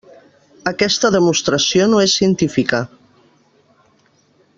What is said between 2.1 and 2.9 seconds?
científica.